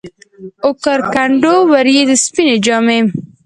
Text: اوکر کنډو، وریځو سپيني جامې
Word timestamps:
اوکر 0.65 0.99
کنډو، 1.13 1.53
وریځو 1.71 2.15
سپيني 2.23 2.55
جامې 2.65 2.99